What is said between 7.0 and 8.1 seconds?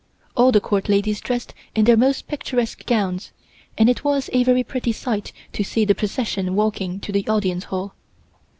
to the Audience Hall.